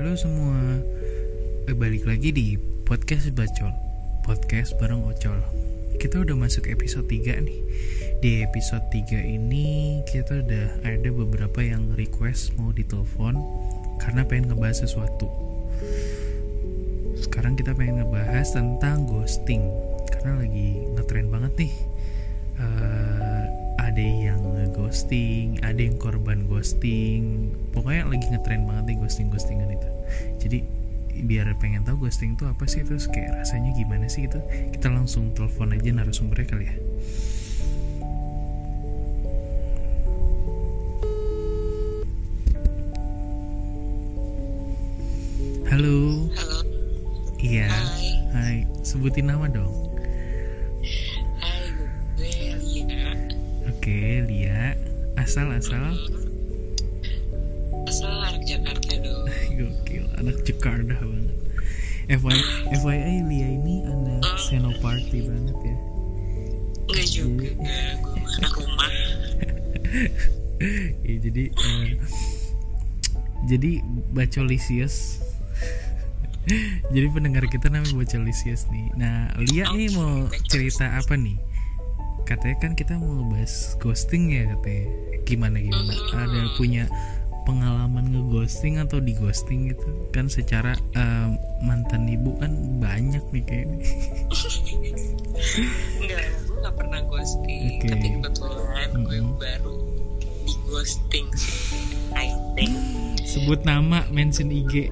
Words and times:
Halo 0.00 0.16
semua. 0.16 0.80
Eh, 1.68 1.76
Balik 1.76 2.08
lagi 2.08 2.32
di 2.32 2.56
Podcast 2.88 3.36
Bacol. 3.36 3.68
Podcast 4.24 4.72
bareng 4.80 5.04
Ocol. 5.04 5.44
Kita 6.00 6.24
udah 6.24 6.40
masuk 6.40 6.72
episode 6.72 7.04
3 7.04 7.36
nih. 7.44 7.60
Di 8.24 8.40
episode 8.40 8.80
3 8.88 9.20
ini 9.20 10.00
Kita 10.08 10.40
udah 10.40 10.88
ada 10.88 11.10
beberapa 11.12 11.60
yang 11.60 11.92
request 12.00 12.56
Mau 12.56 12.72
ditelepon 12.72 13.36
Karena 14.00 14.24
pengen 14.24 14.56
ngebahas 14.56 14.88
sesuatu. 14.88 15.28
Sekarang 17.20 17.60
kita 17.60 17.76
pengen 17.76 18.00
ngebahas 18.00 18.56
tentang 18.56 19.04
ghosting 19.04 19.68
Karena 20.08 20.40
lagi 20.40 20.80
ngetren 20.96 21.28
banget 21.28 21.52
nih. 21.60 21.72
Eh, 22.56 22.99
ada 24.00 24.32
yang 24.32 24.72
ghosting, 24.72 25.60
ada 25.60 25.76
yang 25.76 26.00
korban 26.00 26.48
ghosting. 26.48 27.52
Pokoknya 27.76 28.08
lagi 28.08 28.32
ngetren 28.32 28.64
banget 28.64 28.84
nih 28.88 28.96
ghosting-ghostingan 28.96 29.68
itu. 29.76 29.88
Jadi 30.40 30.58
biar 31.28 31.52
pengen 31.60 31.84
tahu 31.84 32.08
ghosting 32.08 32.32
itu 32.32 32.48
apa 32.48 32.64
sih 32.64 32.80
terus 32.80 33.04
kayak 33.12 33.44
rasanya 33.44 33.76
gimana 33.76 34.08
sih 34.08 34.24
itu 34.24 34.40
kita 34.72 34.88
langsung 34.88 35.36
telepon 35.36 35.76
aja 35.76 35.92
narasumbernya 35.92 36.48
kali 36.48 36.64
ya. 36.64 36.76
Halo? 45.68 46.24
Halo, 46.32 46.56
iya. 47.36 47.68
Hai, 47.68 48.08
hai. 48.32 48.56
Sebutin 48.80 49.28
nama 49.28 49.44
dong 49.44 49.89
oke 53.80 54.28
Lia 54.28 54.76
asal 55.16 55.56
asal 55.56 55.96
anak 58.12 58.44
Jakarta 58.44 58.92
dong. 59.00 59.24
Gokil, 59.56 60.04
anak 60.20 60.36
Jakarta 60.44 61.00
banget. 61.00 61.36
FYI, 62.12 62.44
FYI 62.76 63.16
Lia 63.24 63.48
ini 63.48 63.80
anak 63.88 64.36
Senoparty 64.36 65.24
banget 65.24 65.56
ya. 65.64 65.76
Enggak 66.92 67.08
juga, 67.08 67.48
gue 67.56 68.16
mah 68.20 68.32
anak 68.36 68.52
rumah. 68.60 68.90
Ya, 71.00 71.16
jadi 71.16 71.48
eh, 71.48 71.96
jadi 73.48 73.80
Bacolisius. 74.12 75.24
jadi 76.92 77.08
pendengar 77.16 77.48
kita 77.48 77.72
namanya 77.72 77.96
Bacolisius 77.96 78.68
nih. 78.68 78.92
Nah, 79.00 79.32
Lia 79.40 79.72
nih 79.72 79.88
mau 79.96 80.28
cerita 80.52 81.00
apa 81.00 81.16
nih? 81.16 81.40
Katanya 82.30 82.56
kan 82.62 82.72
kita 82.78 82.94
mau 82.94 83.26
bahas 83.26 83.74
ghosting 83.82 84.30
ya 84.30 84.46
katanya. 84.54 84.86
Gimana 85.26 85.58
gimana? 85.58 85.90
Ada 86.14 86.54
punya 86.54 86.86
pengalaman 87.42 88.14
ngeghosting 88.14 88.78
atau 88.78 89.02
di 89.02 89.18
ghosting 89.18 89.74
gitu 89.74 89.90
kan 90.14 90.30
secara 90.30 90.78
eh, 90.94 91.28
mantan 91.66 92.06
ibu 92.06 92.38
kan 92.38 92.78
banyak 92.78 93.24
nih 93.34 93.42
kayaknya 93.42 93.78
Enggak, 95.98 96.22
gue 96.46 96.58
gak 96.62 96.74
pernah 96.78 97.00
ghosting. 97.10 97.80
Oke. 97.80 97.88
Tapi 97.90 98.06
kebetulan 98.14 98.88
gue 98.94 99.18
Mm-mm. 99.18 99.34
baru 99.40 99.76
di 100.46 100.54
ghosting. 100.70 101.26
I 102.14 102.30
think. 102.54 102.78
sebut 103.26 103.62
nama 103.66 104.06
mention 104.10 104.54
IG 104.54 104.90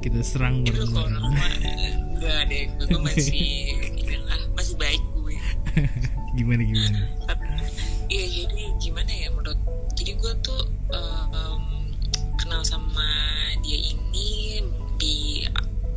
kita 0.00 0.22
serang 0.22 0.62
bareng-bareng 0.62 1.22
enggak 2.16 2.40
deh, 2.48 2.64
gue 2.86 2.98
masih 3.02 3.26
gimana 6.40 6.62
gimana 6.64 6.98
Iya 8.10 8.26
jadi 8.26 8.64
gimana 8.82 9.12
ya 9.14 9.28
menurut 9.30 9.60
jadi 9.94 10.18
gue 10.18 10.32
tuh 10.42 10.62
em, 10.90 11.62
kenal 12.40 12.66
sama 12.66 13.06
dia 13.62 13.78
ini 13.78 14.64
di 14.98 15.46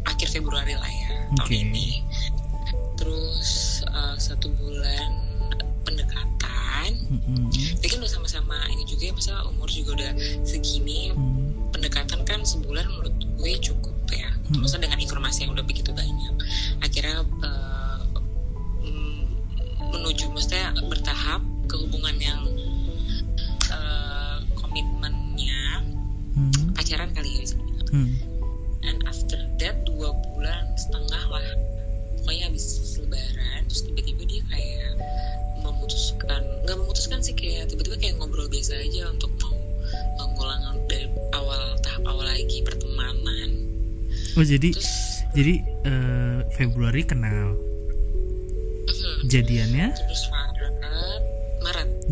akhir 0.06 0.30
Februari 0.30 0.78
lah 0.78 0.92
ya 0.92 1.04
tahun 1.38 1.50
Oke. 1.50 1.56
ini. 1.56 1.88
Terus 3.00 3.82
eh, 3.88 4.16
satu 4.18 4.48
bulan 4.54 5.10
pendekatan. 5.84 6.90
Dia 7.82 7.88
kan 7.90 8.00
udah 8.00 8.12
sama-sama 8.12 8.58
ini 8.70 8.84
juga 8.86 9.10
ya, 9.10 9.14
masa 9.14 9.34
umur 9.50 9.70
juga 9.70 9.98
udah 9.98 10.12
segini. 10.46 11.14
Mm. 11.14 11.74
Pendekatan 11.74 12.22
kan 12.24 12.46
sebulan 12.46 12.86
menurut 12.86 13.16
gue 13.18 13.52
cukup 13.60 13.98
ya. 14.14 14.30
Hmm. 14.30 14.62
Maksudnya 14.62 14.94
dengan 14.94 15.00
informasi 15.02 15.50
yang 15.50 15.58
udah 15.58 15.66
begitu 15.66 15.90
banyak. 15.90 16.34
Akhirnya 16.86 17.26
eh, 17.26 17.53
maksudnya 20.54 20.86
bertahap 20.86 21.42
ke 21.66 21.76
hubungan 21.82 22.16
yang 22.22 22.42
eh, 23.74 24.38
komitmennya 24.54 25.82
Mm. 26.34 26.74
pacaran 26.74 27.14
kali 27.14 27.30
ya 27.30 27.40
bisa 27.46 27.56
dibilang. 27.62 27.90
Mm. 27.94 28.10
and 28.90 28.98
after 29.06 29.38
that 29.62 29.78
dua 29.86 30.10
bulan 30.34 30.66
setengah 30.74 31.24
lah 31.30 31.46
pokoknya 32.18 32.50
habis 32.50 32.66
lebaran 32.98 33.62
terus 33.70 33.82
tiba-tiba 33.86 34.22
dia 34.26 34.42
kayak 34.50 34.94
memutuskan 35.62 36.42
nggak 36.66 36.78
memutuskan 36.82 37.22
sih 37.22 37.38
kayak 37.38 37.70
tiba-tiba 37.70 38.02
kayak 38.02 38.18
ngobrol 38.18 38.50
biasa 38.50 38.82
aja 38.82 39.14
untuk 39.14 39.30
mau 39.46 39.54
uh, 40.22 40.28
ngulang 40.34 40.62
dari 40.90 41.06
awal 41.38 41.78
tahap 41.86 42.02
awal 42.10 42.26
lagi 42.26 42.66
pertemanan 42.66 43.50
oh 44.34 44.46
jadi 44.46 44.74
terus 44.74 45.22
jadi 45.38 45.54
eh, 45.86 46.40
Februari 46.58 47.06
kenal 47.06 47.54
mhm, 48.90 49.30
jadiannya 49.30 49.94
terus 49.94 50.33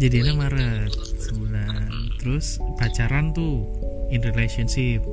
Maret 0.01 0.33
Maret 0.33 0.89
sebulan 1.21 1.93
terus 2.17 2.57
pacaran 2.75 3.29
tuh 3.31 3.69
in 4.09 4.21
relationship 4.23 5.05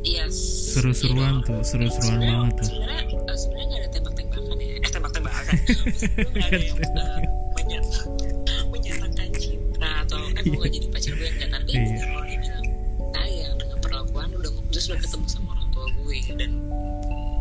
Yes. 0.00 0.38
seru-seruan 0.70 1.42
tuh 1.42 1.58
seru-seruan 1.60 2.22
banget 2.22 2.54
tuh 2.56 2.70
Sebenarnya 2.70 3.02
eh, 3.18 3.34
sebenarnya 3.34 3.66
nggak 3.66 3.80
ada 3.82 3.90
tembak-tembakan 3.90 4.56
ya. 4.56 4.74
Eh 4.78 4.90
tembak-tembakan. 4.94 5.54
Nggak 6.30 6.46
ada 6.46 6.56
yang 6.56 6.78
eh, 6.78 7.26
menyat- 7.52 8.06
menyatakan 8.70 9.28
cinta 9.34 9.90
atau 10.06 10.22
eh 10.22 10.42
gue 10.44 10.54
nggak 10.54 10.70
jadi 10.70 10.86
pacar 10.88 11.12
gue 11.12 11.28
enggak 11.28 11.50
tapi 11.50 11.70
Iya. 11.74 11.98
kalau 11.98 12.22
dia 12.22 12.38
bilang 12.38 12.64
sayang 13.10 13.54
dengan 13.58 13.78
perlakuan 13.82 14.28
udah 14.32 14.50
terus 14.70 14.86
udah 14.86 15.00
ketemu 15.02 15.26
sama 15.26 15.48
orang 15.50 15.68
tua 15.68 15.86
gue 15.90 16.16
dan 16.38 16.50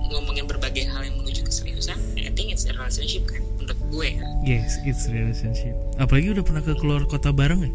ngomongin 0.10 0.46
berbagai 0.46 0.84
hal 0.88 1.02
yang 1.04 1.16
menuju 1.16 1.46
keseriusan. 1.46 1.94
I 2.18 2.34
think 2.34 2.50
it's 2.50 2.66
a 2.66 2.74
relationship 2.74 3.30
kan 3.30 3.46
gue 3.88 4.08
ya. 4.10 4.28
yes 4.46 4.80
it's 4.84 5.08
relationship 5.08 5.72
apalagi 5.96 6.32
udah 6.32 6.42
pernah 6.42 6.62
ke 6.62 6.76
keluar 6.76 7.04
kota 7.04 7.32
bareng 7.32 7.62
ya 7.62 7.74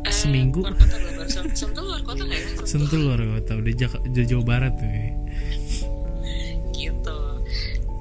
Eh, 0.00 0.14
Seminggu. 0.14 0.64
Luar 0.64 0.72
kota 0.72 0.96
luar 0.96 1.14
kota. 1.18 1.28
Sem- 1.28 1.52
Sentul 1.52 1.84
luar 1.84 2.00
kota 2.00 2.22
nggak 2.24 2.40
ya? 2.40 2.48
sentul 2.64 3.00
luar 3.02 3.20
kota 3.20 3.52
udah 3.54 3.72
Jak- 3.74 4.04
Jawa 4.08 4.40
Barat 4.42 4.72
tuh 4.74 4.88
ya. 4.88 5.04
gitu 6.72 7.18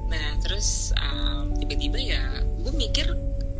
nah 0.07 0.27
terus 0.39 0.93
um, 0.95 1.51
tiba-tiba 1.57 1.97
ya 1.99 2.21
gue 2.57 2.73
mikir 2.73 3.07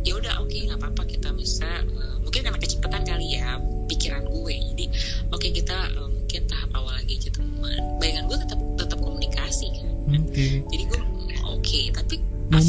ya 0.00 0.16
udah 0.16 0.40
oke 0.40 0.54
nggak 0.54 0.78
apa-apa 0.78 1.02
kita 1.06 1.28
bisa 1.34 1.68
uh, 1.84 2.16
mungkin 2.18 2.40
karena 2.40 2.56
kecepatan 2.56 3.02
kali 3.04 3.36
ya 3.36 3.60
pikiran 3.84 4.24
gue 4.24 4.54
jadi 4.72 4.84
oke 5.28 5.46
kita 5.50 5.76
uh, 5.92 6.08
mungkin 6.08 6.40
tahap 6.46 6.70
awal 6.72 6.94
lagi 6.94 7.18
aja 7.18 7.30
teman 7.30 7.60
bayangan 7.98 8.24
gue 8.26 8.38
tetap 8.38 8.58
tetap 8.78 8.98
komunikasi 8.98 9.66
kan 9.74 9.92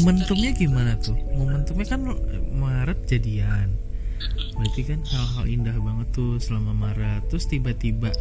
momentumnya 0.00 0.50
gimana 0.56 0.92
tuh? 0.98 1.16
Momentumnya 1.36 1.86
kan 1.86 2.00
Maret 2.56 2.98
jadian. 3.06 3.76
Berarti 4.56 4.82
kan 4.84 5.00
hal-hal 5.04 5.44
indah 5.48 5.76
banget 5.80 6.08
tuh 6.12 6.36
selama 6.40 6.72
Maret. 6.76 7.28
Terus 7.32 7.48
tiba-tiba 7.48 8.12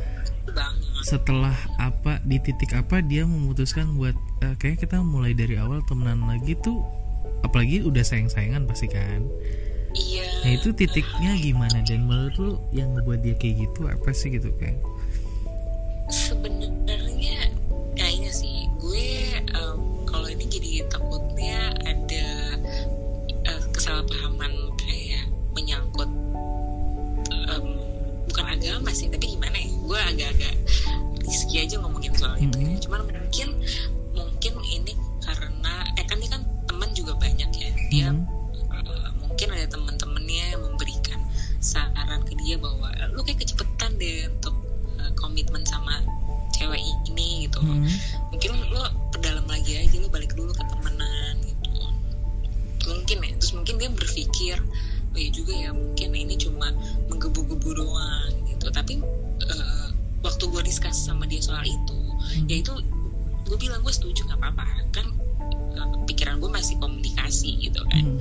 setelah 1.05 1.55
apa 1.79 2.19
di 2.27 2.41
titik 2.41 2.75
apa 2.75 2.99
dia 2.99 3.23
memutuskan 3.23 3.95
buat 3.95 4.17
eh, 4.43 4.55
kayaknya 4.59 4.79
kita 4.83 4.97
mulai 4.99 5.31
dari 5.31 5.55
awal 5.55 5.79
temenan 5.87 6.25
lagi 6.27 6.57
tuh 6.59 6.83
apalagi 7.45 7.85
udah 7.87 8.03
sayang-sayangan 8.03 8.67
pasti 8.67 8.87
kan? 8.91 9.23
Iya. 9.95 10.27
Nah 10.45 10.51
itu 10.53 10.69
titiknya 10.75 11.33
gimana? 11.39 11.81
Dan 11.83 12.05
menurut 12.05 12.35
lu 12.37 12.51
yang 12.75 12.93
ngebuat 12.95 13.19
dia 13.25 13.35
kayak 13.35 13.67
gitu 13.67 13.89
apa 13.89 14.09
sih 14.13 14.29
gitu 14.31 14.51
kan 14.59 14.75
sebenarnya 16.09 16.98
agama 28.69 28.93
sih 28.93 29.09
tapi 29.09 29.25
gimana 29.29 29.57
ya 29.57 29.65
gue 29.65 29.99
agak-agak 30.05 30.53
risky 31.19 31.57
aja 31.59 31.75
ngomongin 31.77 32.13
soal 32.13 32.37
itu 32.37 32.53
ya. 32.55 32.69
Mhm. 32.69 32.79
cuman 32.79 32.99
mungkin 33.03 33.49
mungkin 34.13 34.53
ini 34.63 34.93
karena 35.19 35.73
eh 35.95 36.05
kan 36.05 36.17
dia 36.17 36.29
kan 36.29 36.41
teman 36.65 36.89
juga 36.93 37.13
banyak 37.15 37.49
ya 37.51 37.69
dia 37.89 38.09
Mhm. 38.11 38.21
eh, 38.71 39.09
mungkin 39.19 39.47
ada 39.49 39.65
teman-temannya 39.67 40.45
yang 40.51 40.61
memberikan 40.63 41.17
saran 41.59 42.21
ke 42.23 42.37
dia 42.37 42.55
bahwa 42.55 42.93
"Eh, 42.93 43.09
lu 43.09 43.21
kayak 43.21 43.41
kecepetan 43.41 43.97
deh 43.97 44.29
untuk 44.29 44.53
eh, 44.95 45.11
komitmen 45.13 45.65
sama 45.65 45.97
cewek 46.51 46.77
ini 47.07 47.45
gitu 47.45 47.57
Mhm. 47.59 47.89
mungkin 48.29 48.49
lu 48.67 48.79
perdalam 49.09 49.45
lagi 49.45 49.77
aja 49.77 49.97
lu 49.97 50.07
balik 50.07 50.31
dulu 50.31 50.51
ke 50.51 50.61
temenan 50.63 51.35
gitu 51.41 51.81
mungkin 52.87 53.17
ya 53.19 53.33
terus 53.35 53.53
mungkin 53.55 53.75
dia 53.77 53.89
berpikir 53.89 54.57
oh 55.09 55.17
iya 55.17 55.29
juga 55.31 55.53
ya 55.53 55.69
mungkin 55.71 56.09
ini 56.11 56.37
cuma 56.37 56.69
menggebu-gebu 57.07 57.69
doang 57.75 58.33
gitu. 58.59 58.67
Tapi 58.69 58.99
eh, 59.41 59.87
waktu 60.19 60.43
gue 60.45 60.61
diskus 60.61 60.99
sama 60.99 61.23
dia 61.23 61.39
soal 61.39 61.63
itu 61.63 61.95
Hmm. 62.19 62.51
ya 62.51 62.59
itu 62.59 62.75
gue 63.47 63.57
bilang 63.57 63.79
gue 63.79 63.89
setuju 63.89 64.27
nggak 64.27 64.37
apa-apa. 64.37 64.67
Kan 64.91 65.07
eh, 65.73 65.87
pikiran 66.05 66.37
gue 66.37 66.51
masih 66.51 66.75
komunikasi 66.77 67.63
gitu 67.63 67.79
kan. 67.87 68.03
Hmm. 68.03 68.19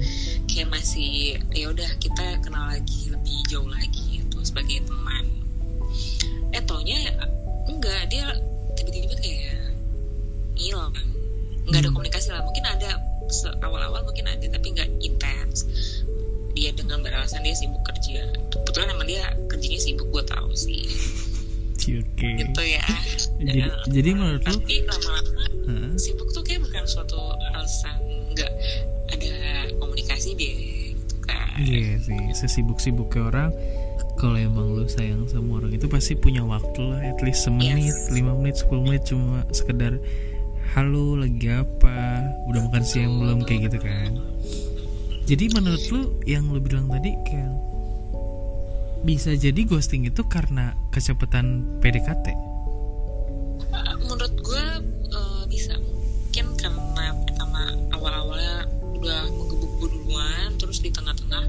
kayak 0.49 0.70
masih 0.70 1.38
ya 1.52 1.70
udah 1.70 1.90
kita 1.99 2.38
kenal 2.40 2.67
lagi 2.67 3.11
lebih 3.11 3.38
jauh 3.46 3.67
lagi 3.67 4.23
gitu 4.23 4.38
sebagai 4.40 4.82
teman. 4.82 5.26
Eh 6.50 6.62
taunya 6.62 6.99
enggak 7.67 8.06
dia 8.08 8.26
tiba-tiba 8.75 9.14
kayak 9.19 9.75
hilang 10.55 10.94
nggak 11.69 11.79
ada 11.79 11.90
Hmm. 11.90 11.94
komunikasi 11.94 12.31
lah 12.31 12.43
mungkin 12.43 12.64
ada 12.64 12.90
awal-awal 13.61 14.00
mungkin 14.02 14.25
ada 14.25 14.46
tapi 14.49 14.73
nggak 14.73 14.88
intens. 14.99 15.67
Dia 16.55 16.75
dengan 16.75 17.02
beralasan 17.02 17.44
dia 17.44 17.55
sibuk 17.55 17.82
kerja. 17.85 18.25
Kebetulan 18.50 18.90
emang 18.90 19.06
dia 19.06 19.23
sibuk 19.88 20.08
gue 20.12 20.25
tahu 20.29 20.50
sih 20.52 20.85
Oke. 21.88 22.29
gitu 22.37 22.62
ya 22.62 22.85
Jadi, 23.40 23.61
jadi 23.88 24.11
menurut 24.12 24.44
lu, 24.44 24.61
tapi 24.61 24.85
lama-lama 24.85 25.44
Hah? 25.64 25.93
sibuk 25.96 26.29
tuh 26.37 26.44
kayak 26.44 26.61
bukan 26.61 26.85
suatu 26.85 27.17
alasan 27.49 27.96
nggak 28.37 28.52
ada 29.08 29.32
komunikasi 29.81 30.37
deh 30.37 30.56
gitu 30.93 31.17
kan 31.25 31.56
Iya 31.56 31.96
sih, 32.05 32.20
sesibuk-sibuk 32.37 33.08
ke 33.08 33.25
orang 33.25 33.56
kalau 34.19 34.35
emang 34.35 34.75
lu 34.75 34.85
sayang 34.85 35.25
sama 35.31 35.62
orang 35.62 35.73
itu 35.73 35.87
pasti 35.87 36.12
punya 36.12 36.43
waktu 36.43 36.81
lah 36.82 37.00
at 37.06 37.23
least 37.23 37.46
semenit, 37.46 37.94
Yes. 37.94 38.11
lima 38.11 38.35
menit, 38.35 38.58
10 38.58 38.82
menit 38.82 39.06
cuma 39.06 39.46
sekedar 39.55 39.94
halo 40.75 41.14
lagi 41.14 41.46
apa, 41.49 42.26
udah 42.50 42.61
makan 42.67 42.82
siang 42.82 43.14
belum 43.17 43.46
kayak 43.46 43.70
gitu 43.70 43.79
kan. 43.79 44.19
Jadi 45.23 45.44
menurut 45.55 45.82
lu 45.94 46.02
yang 46.26 46.50
lu 46.50 46.58
bilang 46.58 46.90
tadi 46.90 47.14
kayak 47.23 47.46
bisa 49.00 49.33
jadi 49.33 49.61
ghosting 49.62 50.05
itu 50.05 50.23
karena 50.25 50.75
kecepatan 50.91 51.62
PDKT. 51.79 52.27
Menurut 54.00 54.35
gue 54.35 54.65
uh, 55.12 55.45
bisa 55.47 55.77
mungkin 55.77 56.47
karena 56.56 57.06
pertama 57.23 57.62
awal-awalnya 57.93 58.65
udah 58.95 59.21
menggebuk 59.31 59.71
gue 59.79 59.89
duluan 59.93 60.49
terus 60.56 60.81
di 60.81 60.91
tengah-tengah 60.91 61.45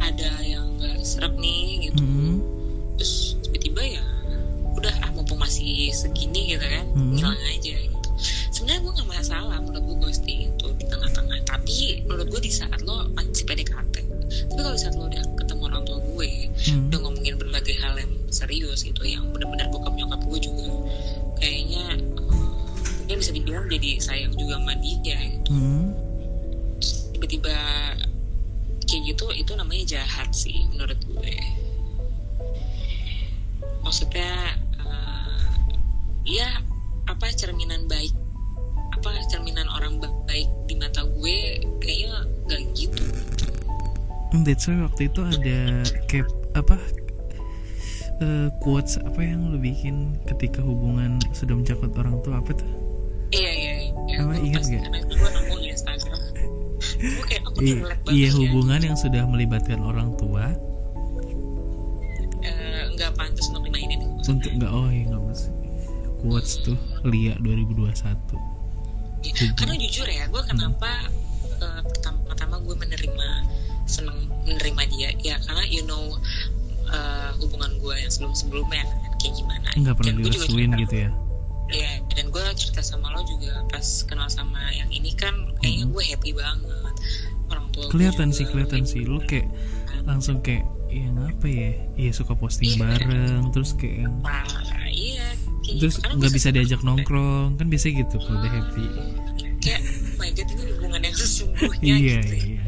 ada 0.00 0.30
yang 0.42 0.76
nggak 0.76 1.00
serap 1.00 1.32
nih 1.34 1.88
gitu 1.88 2.02
Hmm. 2.02 2.38
terus 2.96 3.40
tiba-tiba 3.40 3.80
ya 3.96 4.04
udah 4.76 4.92
ah 5.00 5.10
mumpung 5.12 5.40
masih 5.40 5.88
segini 5.90 6.52
gitu 6.52 6.64
kan 6.64 6.84
Hmm. 6.92 7.16
ngilang 7.16 7.40
aja 7.48 7.72
gitu 7.72 8.08
sebenarnya 8.52 8.80
gue 8.80 8.92
nggak 9.00 9.10
masalah 9.10 9.56
menurut 9.58 9.82
gue 9.82 9.96
ghosting 10.04 10.38
itu 10.52 10.66
di 10.76 10.84
tengah-tengah 10.86 11.38
tapi 11.42 12.04
menurut 12.04 12.26
gue 12.28 12.40
di 12.42 12.52
saat 12.52 12.80
lo 12.84 13.08
masih 13.16 13.44
PDKT 13.44 13.94
tapi 14.46 14.60
kalau 14.60 14.76
di 14.76 14.82
saat 14.82 14.94
lo 14.94 15.08
udah 15.08 15.24
orang 15.70 15.82
tua 15.84 15.98
gue 15.98 16.30
Hmm. 16.60 16.92
udah 16.92 16.98
ngomongin 17.00 17.34
berbagai 17.34 17.72
hal 17.80 17.94
yang 17.96 18.12
serius 18.28 18.82
gitu 18.82 19.00
yang 19.02 19.24
benar-benar 19.32 19.70
bokap 19.70 19.94
nyokap 19.94 20.20
gue 20.20 20.38
juga 20.42 20.66
kayaknya 21.38 21.96
eh, 21.96 22.46
mungkin 23.00 23.16
bisa 23.16 23.32
dibilang 23.32 23.64
jadi 23.66 23.90
sayang 23.98 24.34
juga 24.34 24.58
sama 24.58 24.74
dia 24.76 25.16
gitu. 25.16 25.50
Hmm. 25.50 25.86
tiba-tiba 27.14 27.54
kayak 28.84 29.02
gitu 29.06 29.24
itu 29.32 29.52
namanya 29.54 29.84
jahat 29.88 30.28
sih 30.30 30.66
menurut 30.68 30.98
gue 31.06 31.34
maksudnya 33.80 34.30
eh, 34.78 35.48
ya 36.28 36.48
apa 37.08 37.26
cerminan 37.32 37.88
baik 37.88 38.12
apa 38.90 39.10
cerminan 39.26 39.66
orang 39.70 39.96
baik 40.26 40.46
di 40.66 40.74
mata 40.76 41.02
gue 41.02 41.36
kayaknya 41.80 42.12
gak 42.46 42.60
gitu 42.76 43.02
That's 44.30 44.70
why 44.70 44.78
waktu 44.86 45.10
itu 45.10 45.20
ada 45.26 45.58
cap 46.06 46.26
apa 46.54 46.78
eh, 48.22 48.48
quotes 48.62 48.98
apa 49.02 49.18
yang 49.22 49.50
lu 49.50 49.58
bikin 49.58 50.22
ketika 50.30 50.62
hubungan 50.62 51.18
sudah 51.34 51.58
mencakup 51.58 51.90
orang 51.98 52.22
tua 52.22 52.38
apa 52.38 52.54
tuh? 52.54 52.70
iya 53.30 53.50
iya 53.54 53.72
iya. 54.10 54.16
Apa, 54.26 54.34
ingat 54.42 54.62
kayak 54.66 54.90
aku 57.46 57.58
I- 57.62 57.82
iya 58.10 58.28
ya. 58.28 58.36
hubungan 58.36 58.80
yang 58.82 58.96
sudah 58.98 59.22
melibatkan 59.26 59.78
orang 59.80 60.14
tua. 60.18 60.50
Eh, 62.42 62.82
nggak 62.96 63.10
pantas 63.14 63.46
untuk 63.54 63.70
dimainin. 63.70 64.00
Untuk 64.26 64.50
nggak 64.58 64.72
oh 64.72 64.88
iya 64.90 65.04
nggak 65.10 65.22
mas. 65.22 65.42
Quotes 66.20 66.60
tuh 66.60 66.78
Lia 67.06 67.38
2021 67.40 67.96
Ya, 69.20 69.36
karena 69.52 69.76
jujur 69.76 70.08
ya 70.08 70.24
gue 70.32 70.42
kenapa 70.48 70.88
menerima 74.80 75.12
dia. 75.20 75.36
Ya 75.36 75.36
karena 75.44 75.64
you 75.68 75.82
know 75.84 76.16
eh, 76.90 77.30
hubungan 77.40 77.70
gue 77.78 77.94
yang 78.00 78.10
sebelum-sebelumnya 78.10 78.82
kan 78.84 79.12
kayak 79.20 79.34
gimana. 79.36 79.68
Nggak 79.76 79.94
pernah 80.00 80.12
direstuin 80.16 80.70
cerita- 80.72 80.80
gitu 80.86 80.94
ya? 80.96 81.10
Ya 81.70 81.92
dan 82.18 82.24
gue 82.34 82.42
cerita 82.58 82.82
sama 82.82 83.14
lo 83.14 83.22
juga 83.22 83.62
pas 83.70 83.86
kenal 84.10 84.26
sama 84.26 84.58
yang 84.74 84.90
ini 84.90 85.14
kan 85.14 85.34
kayaknya 85.62 85.86
gue 85.86 86.02
happy 86.02 86.30
banget. 86.34 86.94
Orang 87.50 87.66
tua 87.70 87.86
kelihatan 87.92 88.34
sih 88.34 88.46
kelihatan 88.48 88.82
sih. 88.82 89.06
Lu 89.06 89.22
kayak 89.22 89.46
langsung 90.02 90.42
kayak 90.42 90.66
yang 90.90 91.14
apa 91.22 91.46
ya? 91.46 91.70
Iya 91.94 92.10
suka 92.10 92.34
posting 92.34 92.74
bareng 92.74 93.54
terus 93.54 93.78
kayak 93.78 94.08
yang 94.08 94.14
iya. 94.90 95.30
Kayak 95.62 95.78
terus 95.78 95.94
gitu. 96.02 96.10
Nggak 96.18 96.32
bisa 96.34 96.48
diajak 96.50 96.80
nongkrong. 96.82 97.54
Kan 97.54 97.66
biasanya 97.70 98.02
gitu 98.02 98.16
kalau 98.18 98.42
udah 98.42 98.50
happy. 98.50 98.86
Kayak 99.62 99.80
oh 99.86 100.18
my 100.18 100.30
god 100.34 100.48
ini 100.50 100.62
hubungan 100.74 101.00
yang 101.06 101.16
sesungguhnya 101.20 101.94
iya 101.94 102.18
gitu, 102.24 102.34
iya 102.34 102.59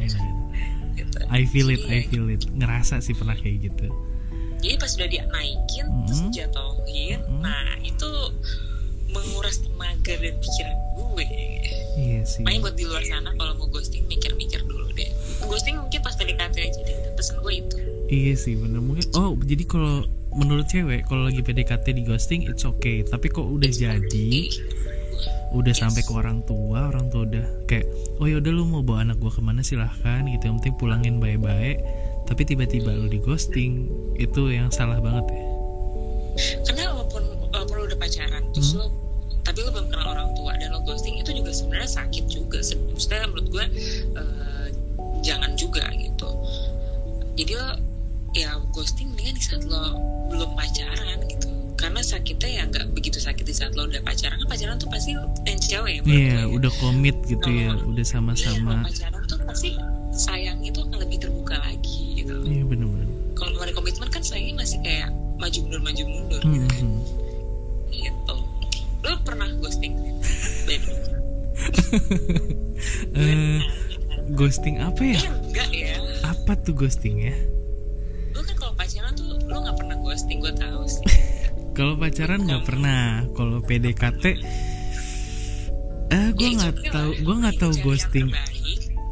I 1.33 1.49
feel 1.49 1.67
it 1.67 1.81
I 1.89 2.05
feel 2.05 2.29
it. 2.29 2.45
Ngerasa 2.47 3.01
sih 3.01 3.17
pernah 3.17 3.33
kayak 3.33 3.67
gitu. 3.67 3.89
Jadi 4.61 4.75
pas 4.77 4.91
udah 4.93 5.07
dia 5.09 5.23
naikin 5.27 5.85
terus 6.07 6.21
Mhm. 6.21 6.31
jatuhin 6.31 7.19
Mhm. 7.19 7.41
nah 7.41 7.75
itu 7.81 8.09
menguras 9.09 9.59
tenaga 9.59 10.13
dan 10.15 10.35
pikiran 10.39 10.77
gue. 10.95 11.27
Iya 11.93 12.21
sih. 12.23 12.41
Makanya 12.41 12.61
buat 12.63 12.75
di 12.75 12.85
luar 12.85 13.03
sana 13.03 13.29
kalau 13.33 13.53
mau 13.55 13.67
ghosting 13.67 14.05
mikir-mikir 14.07 14.61
dulu 14.63 14.87
deh. 14.93 15.09
Ghosting 15.41 15.77
mungkin 15.77 15.99
pas 15.99 16.13
PDKT 16.13 16.55
aja 16.63 16.79
deh 16.79 16.97
pesan 17.13 17.41
gue 17.41 17.53
itu. 17.59 17.75
Iya 18.07 18.33
sih 18.33 18.53
bener. 18.55 18.79
Mungkin 18.79 19.09
oh 19.13 19.33
jadi 19.35 19.63
kalau 19.65 20.05
menurut 20.33 20.65
cewek 20.65 21.05
kalau 21.05 21.27
lagi 21.27 21.41
PDKT 21.41 21.85
di 21.91 22.01
ghosting 22.01 22.45
it's 22.45 22.63
okay. 22.63 23.01
Tapi 23.01 23.27
kok 23.27 23.45
udah 23.45 23.69
jadi 23.69 24.29
udah 25.53 25.73
sampai 25.73 26.01
ke 26.01 26.09
orang 26.09 26.41
tua 26.49 26.89
orang 26.89 27.13
tua 27.13 27.29
udah 27.29 27.45
kayak 27.69 27.85
oh 28.17 28.25
ya 28.25 28.41
udah 28.41 28.51
lu 28.51 28.65
mau 28.65 28.81
bawa 28.81 29.05
anak 29.05 29.21
gua 29.21 29.29
ke 29.29 29.41
mana 29.41 29.61
silahkan 29.61 30.25
gitu. 30.25 30.49
Yang 30.49 30.55
penting 30.61 30.75
pulangin 30.81 31.15
baik-baik. 31.21 31.77
Tapi 32.25 32.41
tiba-tiba 32.47 32.89
lu 32.95 33.05
di 33.11 33.21
ghosting 33.21 33.85
itu 34.17 34.49
yang 34.49 34.73
salah 34.73 34.97
banget 34.97 35.29
ya. 35.29 35.45
Karena 36.65 36.83
walaupun 36.97 37.23
walaupun 37.53 37.75
lo 37.77 37.83
udah 37.85 37.99
pacaran 38.01 38.43
terus 38.57 38.73
Hmm. 38.73 38.81
lo 38.81 38.85
tapi 39.43 39.59
lo 39.61 39.69
belum 39.75 39.91
kenal 39.91 40.07
orang 40.17 40.29
tua 40.33 40.55
dan 40.57 40.73
lo 40.73 40.79
ghosting 40.87 41.19
itu 41.21 41.29
juga 41.35 41.51
sebenarnya 41.53 41.89
sakit 41.93 42.25
juga 42.31 42.57
maksudnya 42.89 43.27
menurut 43.29 43.47
gue 43.53 43.65
eh, 44.17 44.67
jangan 45.21 45.53
juga 45.53 45.85
gitu. 45.93 46.29
Jadi 47.37 47.51
lo 47.53 47.69
ya 48.33 48.57
ghosting 48.73 49.13
mendingan 49.13 49.37
di 49.37 49.43
saat 49.45 49.63
lo 49.69 49.93
belum 50.33 50.49
pacaran 50.57 51.21
gitu 51.29 51.52
karena 51.83 51.99
sakitnya 51.99 52.49
ya 52.49 52.63
nggak 52.65 52.85
begitu 52.91 53.19
sakit 53.19 53.43
di 53.43 53.51
saat 53.51 53.75
lo 53.75 53.83
udah 53.83 53.99
pacaran 54.01 54.39
kan 54.39 54.47
pacaran 54.47 54.79
tuh 54.79 54.87
pasti 54.87 55.11
yang 55.43 55.59
cewek 55.59 55.93
ya 55.93 56.01
iya 56.05 56.23
ya. 56.39 56.41
udah 56.47 56.71
komit 56.79 57.11
gitu 57.27 57.43
ya 57.45 57.75
Kalau- 57.75 57.91
udah 57.91 57.99
Iya, 57.99 58.13
sama-sama 58.15 58.71
kalau 58.73 58.87
pacaran 58.87 59.21
tuh 59.27 59.37
pasti 59.43 59.69
sayang 60.15 60.59
itu 60.61 60.79
akan 60.79 60.97
lebih 60.97 61.17
terbuka 61.19 61.59
lagi 61.59 62.21
gitu. 62.21 62.37
Iya 62.45 62.63
bener-bener. 62.63 63.09
Kalau 63.33 63.49
belum 63.51 63.63
ada 63.65 63.73
komitmen 63.73 64.07
kan 64.07 64.21
sayangnya 64.21 64.55
masih 64.55 64.77
kayak 64.79 65.09
maju 65.35 65.57
mundur 65.59 65.81
maju 65.81 66.03
mundur 66.05 66.39
Hmm, 66.39 66.53
gitu 66.53 66.67
kan. 66.69 66.83
Hmm. 66.85 67.01
gitu. 67.89 68.35
Lo 69.03 69.11
pernah 69.25 69.49
ghosting? 69.59 69.93
Eh, 73.13 73.59
ghosting 74.33 74.79
apa 74.79 75.01
ya? 75.03 75.17
Eh 75.17 75.29
enggak 75.43 75.69
ya. 75.71 75.95
Apa 76.25 76.55
tuh 76.57 76.73
ghosting 76.73 77.23
ya 77.23 77.35
kalau 81.73 81.93
pacaran 81.97 82.41
nggak 82.45 82.63
pernah. 82.63 83.25
Kalau 83.33 83.59
PDKT 83.65 84.23
eh 86.13 86.29
gue 86.37 86.45
Ya, 86.45 86.49
it's 86.53 86.61
nggak 86.61 86.75
okay 86.77 86.89
tahu 86.93 87.09
gue 87.25 87.35
nggak 87.41 87.57
tahu 87.57 87.73
ghosting. 87.81 88.29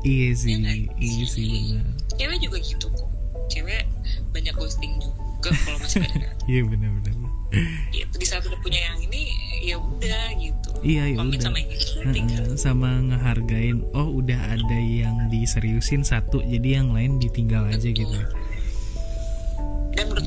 Iya 0.02 0.30
sih 0.34 0.54
nggak? 0.58 0.78
iya 0.98 1.26
sih 1.26 1.46
benar. 1.50 1.86
Cewek 2.18 2.38
juga 2.42 2.58
gitu 2.62 2.86
kok. 2.90 3.10
Cewek 3.50 3.84
banyak 4.32 4.54
ghosting 4.54 4.94
juga 5.02 5.50
kalau 5.66 5.78
masih 5.82 6.06
PDKT 6.06 6.38
iya 6.52 6.62
benar-benar 6.66 7.12
gitu 7.92 8.16
di 8.16 8.28
saat 8.28 8.44
udah 8.48 8.60
punya 8.64 8.80
yang 8.80 8.98
ini 9.04 9.22
ya 9.62 9.76
udah 9.76 10.24
gitu. 10.40 10.70
Iya 10.82 11.04
ya 11.14 11.18
komit 11.20 11.44
udah. 11.44 11.46
sama 11.52 11.58
yang 11.60 12.14
tinggal. 12.16 12.44
sama 12.58 12.90
ngehargain 13.12 13.78
oh 13.94 14.10
udah 14.24 14.40
ada 14.56 14.80
yang 14.80 15.28
diseriusin 15.30 16.02
satu 16.02 16.42
jadi 16.42 16.82
yang 16.82 16.96
lain 16.96 17.20
ditinggal 17.20 17.68
aja 17.70 17.92
gitu 17.92 18.18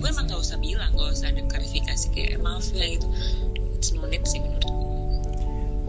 gue 0.05 0.11
emang 0.11 0.29
gak 0.29 0.37
usah 0.39 0.59
bilang 0.59 0.93
gak 0.93 1.11
usah 1.11 1.27
ada 1.27 1.41
klarifikasi 1.43 2.07
kayak 2.13 2.31
"Eh, 2.31 2.39
maaf 2.39 2.69
ya 2.71 2.85
gitu. 2.91 3.09
It's 3.75 3.89
no 3.91 4.05
need 4.05 4.21
sih 4.23 4.37
menurut 4.37 4.61
gue 4.63 4.83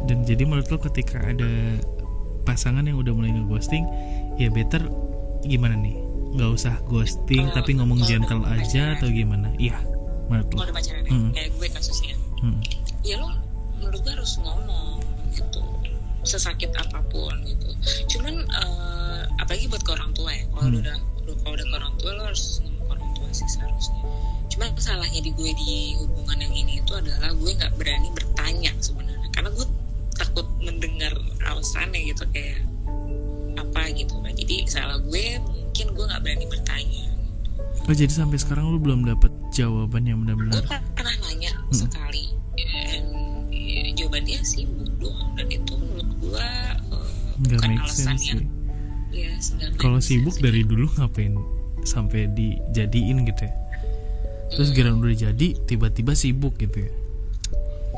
dan 0.05 0.23
jadi 0.23 0.43
menurut 0.45 0.69
lo 0.69 0.77
ketika 0.79 1.19
ada 1.19 1.49
pasangan 2.43 2.79
yang 2.81 2.95
udah 2.95 3.11
mulai 3.11 3.33
ngeghosting 3.33 3.83
ya 4.35 4.47
better 4.47 4.85
gimana 5.43 5.75
nih? 5.75 5.97
Nggak 6.31 6.49
usah 6.53 6.79
ghosting 6.85 7.43
Kalau- 7.43 7.55
tapi 7.57 7.71
ngomong 7.73 7.99
gentle 8.01 8.39
udah 8.39 8.55
aja 8.55 8.63
pacaran. 8.63 8.95
atau 8.95 9.07
gimana? 9.09 9.47
Iya 9.57 9.77
menurut 10.25 10.47
lo 10.47 10.61
udah 10.61 10.73
pacaran 10.73 11.01
ya, 11.01 11.11
Hmm. 11.11 11.31
kayak 11.31 11.49
gue 11.51 11.67
kasusnya. 11.69 12.15
Hmm. 12.37 12.61
ya 13.01 13.17
lo 13.17 13.29
menurut 13.75 13.99
gue 13.99 14.13
harus 14.13 14.33
ngomong 14.37 14.97
gitu. 15.31 15.59
Sesakit 16.23 16.71
apa 16.71 17.03
pun 17.05 17.35
gitu. 17.43 17.67
Cuman 18.09 18.41
eh, 18.41 19.21
apalagi 19.35 19.67
buat 19.67 19.81
ke 19.81 19.91
orang 19.91 20.09
tua 20.11 20.29
ya. 20.29 20.45
Kalau 20.47 20.69
Hmm. 20.69 20.81
udah 20.81 20.97
kalau 21.35 21.53
udah 21.53 21.65
ke 21.65 21.75
orang 21.75 21.93
tua 21.95 22.11
lo 22.13 22.23
harus 22.25 22.45
ngomong 22.61 22.74
sih 23.35 23.47
seharusnya. 23.51 23.99
Cuman 24.47 24.71
salahnya 24.79 25.19
di 25.19 25.35
gue 25.35 25.51
di 25.51 25.71
hubungan 25.99 26.39
yang 26.39 26.53
ini 26.55 26.79
itu 26.79 26.91
adalah 26.95 27.35
gue 27.35 27.51
nggak 27.51 27.73
berani 27.75 28.07
bertanya 28.15 28.71
sebenarnya. 28.79 29.27
Karena 29.35 29.49
gue 29.51 29.67
takut 30.15 30.47
mendengar 30.63 31.11
alasannya 31.43 31.99
gitu 32.07 32.23
kayak 32.31 32.63
apa 33.59 33.91
gitu. 33.91 34.15
Kan 34.23 34.31
jadi 34.31 34.55
salah 34.65 34.95
gue 35.03 35.25
mungkin 35.43 35.85
gue 35.91 36.05
nggak 36.07 36.21
berani 36.23 36.45
bertanya. 36.47 37.03
Oh 37.85 37.93
jadi 37.93 38.09
sampai 38.09 38.39
sekarang 38.39 38.71
lu 38.71 38.79
belum 38.79 39.03
dapet 39.03 39.29
jawaban 39.51 40.07
yang 40.07 40.23
gue 40.23 40.33
benar-benar 40.33 40.63
pernah 40.95 41.15
nanya 41.27 41.51
Hmm. 41.51 41.75
sekali. 41.75 42.31
Dan 42.55 43.03
ya, 43.51 43.83
jawabannya 43.93 44.39
sibuk 44.41 44.87
doang. 44.97 45.35
Dan 45.35 45.47
itu 45.51 45.73
menurut 45.75 46.09
gue 46.23 46.47
uh, 46.95 47.09
nggak 47.43 47.59
bukan 47.59 47.69
make 47.75 47.83
alasan 47.83 48.15
sense 48.15 48.23
yang 48.31 48.39
sih. 48.39 48.47
Ya 49.15 49.31
kalau 49.77 49.99
sibuk 49.99 50.35
sih. 50.35 50.43
dari 50.43 50.63
dulu 50.63 50.87
ngapain 50.95 51.35
sampai 51.85 52.27
dijadiin 52.27 53.23
gitu 53.23 53.41
ya. 53.45 53.53
Terus 54.51 54.69
giliran 54.71 54.99
udah 54.99 55.15
jadi 55.15 55.47
tiba-tiba 55.65 56.13
sibuk 56.13 56.57
gitu 56.57 56.85
ya. 56.85 56.91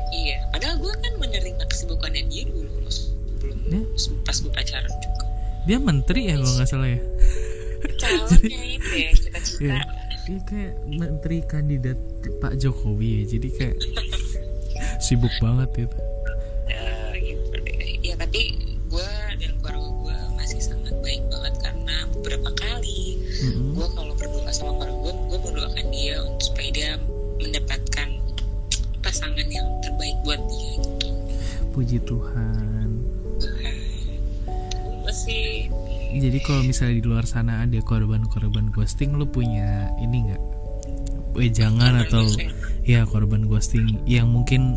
Iya 0.08 0.36
padahal 0.48 0.80
gue 0.80 0.94
kan 0.94 1.12
menerima 1.18 1.64
kesibukannya 1.66 2.22
dia 2.28 2.44
dulu 2.48 2.68
sebelum 2.88 3.58
Ya. 3.68 3.82
pas 4.24 4.36
gue 4.36 4.48
pacaran 4.48 4.88
juga. 4.88 5.24
Dia 5.64 5.76
menteri 5.76 6.20
ya 6.28 6.40
kalau 6.40 6.52
nggak 6.56 6.68
salah 6.68 6.88
ya. 6.88 7.00
Calonnya 7.96 8.60
itu 8.64 8.92
ya 8.94 9.10
cita-cita. 9.18 9.60
Iya. 9.60 9.78
Dia 10.28 10.40
kayak 10.44 10.74
menteri 10.88 11.38
kandidat 11.42 11.98
Pak 12.40 12.56
Jokowi 12.56 13.24
ya 13.24 13.36
jadi 13.36 13.48
kayak 13.52 13.76
sibuk 15.04 15.32
banget 15.38 15.88
itu 15.88 15.98
puji 31.78 32.02
Tuhan. 32.02 32.90
Gue 34.82 35.14
sih. 35.14 35.70
Jadi 36.10 36.38
kalau 36.42 36.66
misalnya 36.66 36.98
di 36.98 37.04
luar 37.06 37.22
sana 37.22 37.62
ada 37.62 37.78
korban-korban 37.86 38.74
ghosting 38.74 39.14
lu 39.14 39.22
punya 39.30 39.86
ini 40.02 40.26
nggak? 40.26 40.42
Wejangan 41.38 42.02
atau 42.02 42.26
ya 42.82 43.06
korban 43.06 43.46
ghosting 43.46 44.02
yang 44.10 44.26
mungkin 44.26 44.74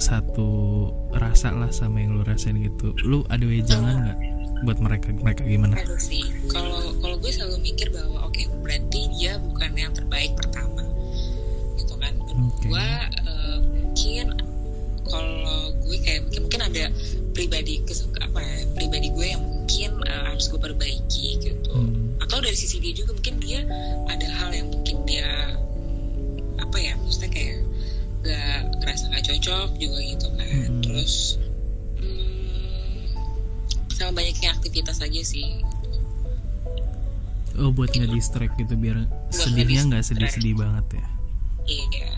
satu 0.00 0.88
rasa 1.12 1.52
lah 1.52 1.68
sama 1.68 2.00
yang 2.00 2.16
lu 2.16 2.24
rasain 2.24 2.56
gitu. 2.64 2.96
Lu 3.04 3.28
ada 3.28 3.44
wejangan 3.44 4.08
nggak 4.08 4.18
buat 4.64 4.78
mereka 4.80 5.12
mereka 5.20 5.44
gimana? 5.44 5.76
Kalau 6.48 6.96
kalau 7.04 7.16
gue 7.20 7.28
selalu 7.28 7.60
mikir 7.60 7.92
bahwa 7.92 8.24
oke 8.24 8.40
berarti 8.64 9.00
dia 9.20 9.36
bukan 9.36 9.76
yang 9.76 9.92
terbaik 9.92 10.32
pertama. 10.32 10.80
Gitu 11.76 11.92
kan. 12.00 12.16
Gue 12.64 12.88
kayak 16.08 16.20
mungkin, 16.24 16.40
mungkin 16.48 16.62
ada 16.64 16.84
pribadi 17.36 17.84
kesuka 17.84 18.24
apa 18.24 18.40
ya 18.40 18.56
pribadi 18.72 19.12
gue 19.12 19.26
yang 19.28 19.44
mungkin 19.44 19.90
eh, 20.08 20.22
harus 20.32 20.48
gue 20.48 20.56
perbaiki 20.56 21.36
gitu. 21.44 21.68
Hmm. 21.68 22.16
atau 22.24 22.40
dari 22.40 22.56
sisi 22.56 22.80
dia 22.80 22.96
juga 22.96 23.12
mungkin 23.12 23.36
dia 23.44 23.60
ada 24.08 24.26
hal 24.40 24.50
yang 24.56 24.72
mungkin 24.72 25.04
dia 25.04 25.28
apa 26.56 26.76
ya 26.80 26.96
maksudnya 27.04 27.30
kayak 27.30 27.60
gak 28.24 28.58
ngerasa 28.82 29.04
gak 29.12 29.24
cocok 29.28 29.68
juga 29.76 29.98
gitu 30.00 30.26
kan. 30.32 30.48
Hmm. 30.48 30.80
terus 30.80 31.36
hmm, 32.00 33.04
sama 33.92 34.24
banyaknya 34.24 34.56
aktivitas 34.56 35.04
aja 35.04 35.20
sih. 35.20 35.60
Oh 37.58 37.74
buat 37.74 37.90
nggak 37.90 38.14
distract 38.14 38.54
gitu 38.54 38.78
biar 38.78 39.02
sedihnya 39.34 39.90
nggak 39.90 40.04
sedih-sedih 40.06 40.54
banget 40.54 41.02
ya? 41.02 41.06
Iya 41.66 42.08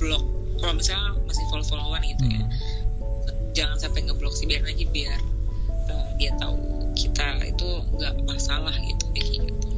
ngeblok. 0.00 0.24
Kalau 0.64 0.74
misalnya 0.80 1.12
masih 1.28 1.44
follow 1.52 1.66
followan 1.68 2.00
gitu 2.08 2.24
ya. 2.24 2.40
Hmm. 2.40 2.48
jangan 3.52 3.76
sampai 3.76 4.08
ngeblok 4.08 4.32
sih 4.32 4.46
biar 4.48 4.62
aja 4.64 4.86
biar 4.94 5.20
uh, 5.92 6.08
dia 6.16 6.32
tahu 6.40 6.56
kita 6.96 7.44
itu 7.44 7.68
nggak 8.00 8.14
masalah 8.24 8.72
gitu 8.80 9.04
deh 9.12 9.28
gitu. 9.44 9.68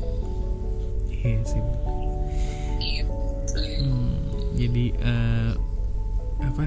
Iya 1.11 1.41
sih. 1.43 1.63
Gitu. 2.79 3.63
Hmm, 3.83 4.15
jadi 4.55 4.85
eh, 4.95 5.53
apa 6.43 6.67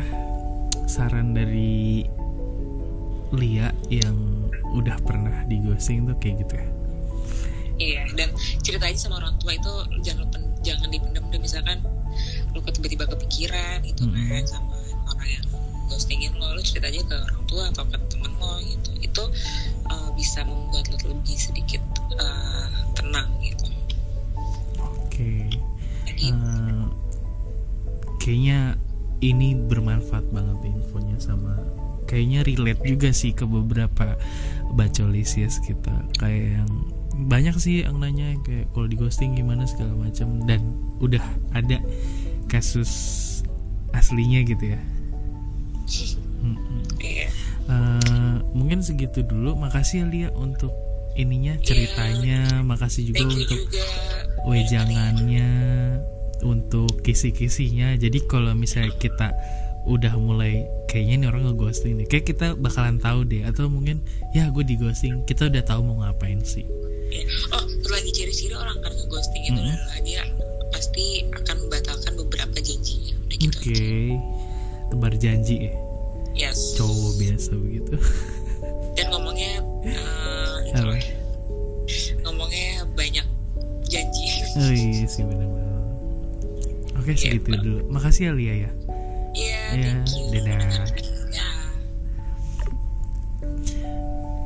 saran 0.88 1.32
dari 1.32 2.04
Lia 3.36 3.72
yang 3.88 4.16
udah 4.76 5.00
pernah 5.04 5.48
di 5.48 5.64
ghosting 5.64 6.08
tuh 6.08 6.16
kayak 6.20 6.44
gitu 6.44 6.54
ya? 6.60 6.68
Iya, 7.76 8.04
dan 8.16 8.30
cerita 8.64 8.88
aja 8.88 8.96
sama 9.08 9.20
orang 9.20 9.36
tua 9.40 9.56
itu 9.56 9.74
jangan 10.04 10.32
jangan 10.64 10.88
dipendam 10.88 11.28
deh. 11.32 11.40
Misalkan 11.40 11.84
lu 12.56 12.64
tiba-tiba 12.64 13.06
kepikiran 13.06 13.84
gitu 13.84 14.08
Mm-mm. 14.08 14.32
kan 14.32 14.44
sama 14.48 14.76
orang 15.12 15.30
yang 15.30 15.46
ghostingin 15.92 16.34
lo, 16.40 16.56
lu 16.56 16.62
cerita 16.64 16.90
aja 16.90 17.04
ke 17.04 17.16
orang 17.16 17.44
tua 17.46 17.64
atau 17.70 17.84
ke 17.86 17.98
temen 18.10 18.32
lo 18.42 18.58
gitu. 18.64 18.92
Itu 19.04 19.24
uh, 19.92 20.10
bisa 20.16 20.42
membuat 20.48 20.90
lo 20.90 20.98
lebih 21.12 21.38
sedikit 21.38 21.84
uh, 22.18 22.68
tenang 22.96 23.30
gitu. 23.44 23.68
oke 24.82 25.30
Kayak 26.08 26.16
gitu. 26.18 26.34
Eh, 26.34 26.86
kayaknya 28.24 28.80
ini 29.22 29.54
bermanfaat 29.54 30.26
banget 30.34 30.58
infonya 30.66 31.18
sama 31.22 31.56
kayaknya 32.06 32.46
relate 32.46 32.84
juga 32.86 33.10
sih 33.14 33.34
ke 33.34 33.46
beberapa 33.50 34.18
bacolisius 34.78 35.62
kita 35.66 35.94
kayak 36.22 36.62
yang 36.62 36.72
banyak 37.16 37.56
sih 37.58 37.88
yang 37.88 37.98
nanya 37.98 38.36
kayak 38.44 38.68
kalau 38.76 38.86
di 38.86 39.00
ghosting 39.00 39.34
gimana 39.34 39.64
segala 39.66 39.96
macam 39.96 40.44
dan 40.46 40.62
udah 41.00 41.24
ada 41.56 41.80
kasus 42.48 42.92
aslinya 43.92 44.44
gitu 44.44 44.66
ya 44.72 44.80
Mm-mm. 46.42 46.82
Iya. 47.06 47.30
Eh, 47.66 48.36
mungkin 48.52 48.82
segitu 48.82 49.22
dulu 49.22 49.54
makasih 49.56 50.02
ya 50.02 50.08
Lia 50.08 50.30
untuk 50.34 50.74
ininya 51.14 51.54
ceritanya 51.60 52.62
makasih 52.62 53.10
juga 53.10 53.24
Thank 53.24 53.46
untuk 53.46 53.60
juga. 53.62 53.86
wejangannya 54.44 55.50
untuk 56.42 57.02
kisi-kisinya 57.02 57.94
jadi 57.96 58.20
kalau 58.26 58.52
misalnya 58.52 58.94
kita 58.98 59.32
udah 59.86 60.18
mulai 60.18 60.66
kayaknya 60.86 61.16
nih 61.22 61.28
orang 61.30 61.44
ngeghosting 61.46 61.94
nih 61.96 62.06
kayak 62.06 62.26
kita 62.26 62.58
bakalan 62.58 62.98
tahu 62.98 63.22
deh 63.24 63.46
atau 63.46 63.70
mungkin 63.70 64.02
ya 64.34 64.50
gue 64.50 64.66
di 64.66 64.76
ghosting 64.76 65.22
kita 65.24 65.46
udah 65.46 65.62
tahu 65.62 65.86
mau 65.86 66.02
ngapain 66.02 66.42
sih 66.42 66.66
Iya. 67.06 67.22
Oh, 67.54 67.62
lagi 67.86 68.10
ciri-ciri 68.12 68.58
orang 68.58 68.76
akan 68.76 68.92
ngeghosting 68.92 69.44
itu 69.46 69.54
Mm-mm. 69.56 69.78
adalah 69.78 70.00
dia 70.02 70.24
pasti 70.70 71.06
akan 71.32 71.56
membatalkan 71.64 72.15
gitu. 73.38 73.58
oke 73.60 73.84
tebar 74.88 75.14
janji 75.16 75.56
ya 75.68 75.74
Yes. 76.36 76.76
cowok 76.76 77.16
biasa 77.16 77.56
begitu 77.56 77.96
dan 79.00 79.08
ngomongnya 79.08 79.64
uh, 79.88 80.56
itu 80.68 80.84
Apa? 80.84 80.94
ya, 80.96 81.08
ngomongnya 82.22 82.68
banyak 82.92 83.26
janji 83.86 84.26
oh 84.60 84.68
iya 84.68 85.06
sih 85.06 85.24
bener-bener 85.24 85.80
oke 86.94 87.12
segitu 87.14 87.48
Mbak. 87.50 87.60
dulu 87.64 87.80
makasih 87.90 88.24
ya 88.28 88.34
Lia 88.36 88.56
ya 88.68 88.72
Iya, 89.36 89.62
Ya, 89.76 89.92
thank 90.00 90.16
you 90.16 90.24
dadah. 90.32 90.64
Ya. 91.28 91.48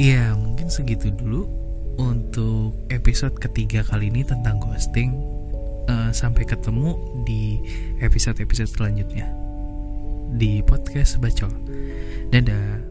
Iya 0.01 0.23
mungkin 0.33 0.65
segitu 0.65 1.13
dulu 1.13 1.45
untuk 1.93 2.73
episode 2.89 3.37
ketiga 3.37 3.83
kali 3.83 4.09
ini 4.09 4.23
tentang 4.23 4.57
ghosting. 4.57 5.13
Eh, 5.89 6.11
sampai 6.13 6.45
ketemu 6.45 6.93
di 7.25 7.57
episode-episode 7.97 8.69
selanjutnya 8.69 9.25
di 10.37 10.61
podcast 10.61 11.17
Bacol. 11.17 11.49
Dadah. 12.29 12.88